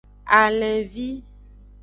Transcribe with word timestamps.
Alenvi. 0.39 1.07